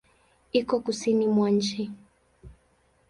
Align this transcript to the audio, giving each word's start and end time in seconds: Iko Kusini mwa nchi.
Iko 0.53 0.75
Kusini 0.85 1.25
mwa 1.27 1.49
nchi. 1.49 1.81